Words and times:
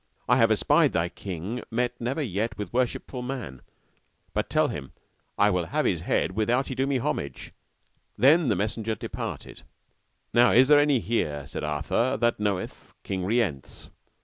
I 0.27 0.37
have 0.37 0.49
espied 0.49 0.93
thy 0.93 1.09
king 1.09 1.61
met 1.69 2.01
never 2.01 2.23
yet 2.23 2.57
with 2.57 2.73
worshipful 2.73 3.21
man, 3.21 3.61
but 4.33 4.49
tell 4.49 4.67
him, 4.69 4.93
I 5.37 5.51
will 5.51 5.65
have 5.65 5.85
his 5.85 6.01
head 6.01 6.31
without 6.31 6.69
he 6.69 6.73
do 6.73 6.87
me 6.87 6.97
homage. 6.97 7.53
Then 8.17 8.47
the 8.47 8.55
messenger 8.55 8.95
departed. 8.95 9.61
Now 10.33 10.53
is 10.53 10.69
there 10.69 10.79
any 10.79 11.01
here, 11.01 11.45
said 11.45 11.63
Arthur, 11.63 12.17
that 12.17 12.39
knoweth 12.39 12.95
King 13.03 13.25
Rience? 13.25 13.91